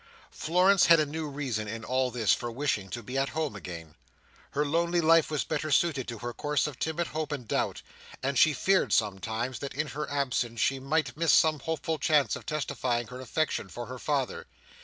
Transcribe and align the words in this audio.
Florence 0.31 0.87
had 0.87 0.99
a 0.99 1.05
new 1.05 1.27
reason 1.27 1.67
in 1.67 1.83
all 1.85 2.09
this 2.09 2.33
for 2.33 2.51
wishing 2.51 2.89
to 2.89 3.03
be 3.03 3.19
at 3.19 3.29
home 3.37 3.55
again. 3.55 3.93
Her 4.49 4.65
lonely 4.65 4.99
life 4.99 5.29
was 5.29 5.43
better 5.43 5.69
suited 5.69 6.07
to 6.07 6.17
her 6.17 6.33
course 6.33 6.65
of 6.65 6.79
timid 6.79 7.05
hope 7.05 7.31
and 7.31 7.47
doubt; 7.47 7.83
and 8.23 8.35
she 8.35 8.51
feared 8.55 8.93
sometimes, 8.93 9.59
that 9.59 9.75
in 9.75 9.85
her 9.89 10.09
absence 10.09 10.59
she 10.59 10.79
might 10.79 11.15
miss 11.15 11.31
some 11.31 11.59
hopeful 11.59 11.99
chance 11.99 12.35
of 12.35 12.47
testifying 12.47 13.09
her 13.09 13.19
affection 13.21 13.69
for 13.69 13.85
her 13.85 13.99
father. 13.99 14.47